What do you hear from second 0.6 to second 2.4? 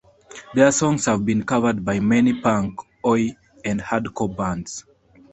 songs have been covered by many